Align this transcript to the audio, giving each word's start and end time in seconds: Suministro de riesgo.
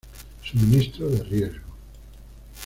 Suministro 0.43 1.09
de 1.11 1.21
riesgo. 1.23 1.73